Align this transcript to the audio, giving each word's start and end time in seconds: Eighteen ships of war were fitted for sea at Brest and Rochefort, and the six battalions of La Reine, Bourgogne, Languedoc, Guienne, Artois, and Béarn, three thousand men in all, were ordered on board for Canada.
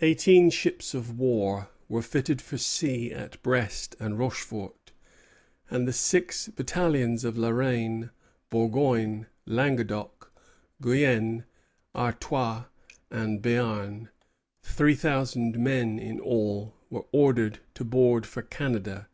Eighteen 0.00 0.50
ships 0.50 0.94
of 0.94 1.16
war 1.16 1.68
were 1.88 2.02
fitted 2.02 2.42
for 2.42 2.58
sea 2.58 3.12
at 3.12 3.40
Brest 3.40 3.94
and 4.00 4.18
Rochefort, 4.18 4.90
and 5.70 5.86
the 5.86 5.92
six 5.92 6.48
battalions 6.48 7.22
of 7.24 7.38
La 7.38 7.50
Reine, 7.50 8.10
Bourgogne, 8.50 9.28
Languedoc, 9.46 10.32
Guienne, 10.82 11.44
Artois, 11.94 12.64
and 13.12 13.40
Béarn, 13.40 14.08
three 14.60 14.96
thousand 14.96 15.56
men 15.56 16.00
in 16.00 16.18
all, 16.18 16.74
were 16.90 17.06
ordered 17.12 17.60
on 17.80 17.86
board 17.90 18.26
for 18.26 18.42
Canada. 18.42 19.06